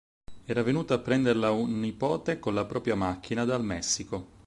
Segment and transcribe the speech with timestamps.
[0.45, 4.39] Era venuto a prenderla un nipote con la propria macchina, dal Messico.